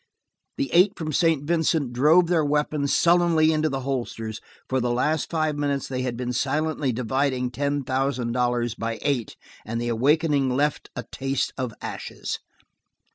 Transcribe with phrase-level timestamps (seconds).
[0.57, 1.43] The eight from St.
[1.45, 6.17] Vincent drove their weapons sullenly into the holsters; for the last five minutes they had
[6.17, 11.71] been silently dividing ten thousand dollars by eight, and the awakening left a taste of
[11.83, 12.39] ashes.